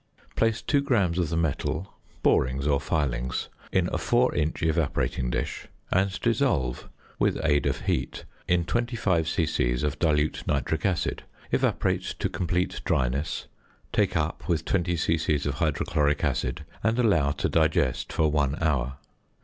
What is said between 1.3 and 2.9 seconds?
metal (borings or